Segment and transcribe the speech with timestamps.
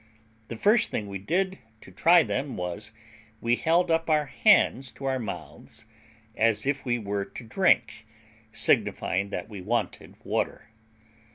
[0.47, 2.91] The first thing we did to try them, was,
[3.39, 5.85] we held up our hands to our mouths,
[6.35, 8.07] as if we were to drink,
[8.51, 10.69] signifying that we wanted water.